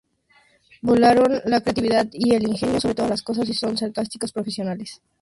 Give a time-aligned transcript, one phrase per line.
[0.81, 4.99] Valoran la creatividad y el ingenio sobre todas las cosas y son sarcásticos profesionales.